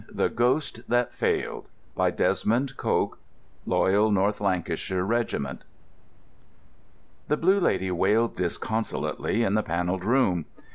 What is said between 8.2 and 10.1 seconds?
disconsolately in the panelled